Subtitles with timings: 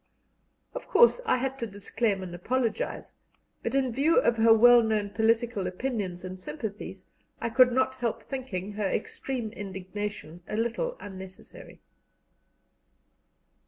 [0.73, 3.13] Of course I had to disclaim and apologize,
[3.61, 7.05] but, in view of her well known political opinions and sympathies,
[7.39, 11.81] I could not help thinking her extreme indignation a little unnecessary.